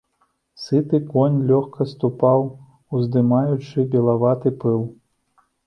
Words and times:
Сыты 0.61 0.99
конь 1.11 1.35
лёгка 1.51 1.87
ступаў, 1.93 2.41
уздымаючы 3.03 3.87
белаваты 3.95 4.57
пыл. 4.65 4.85